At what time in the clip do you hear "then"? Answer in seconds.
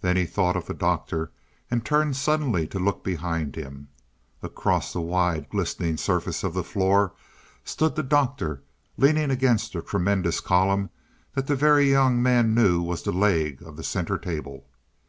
0.00-0.16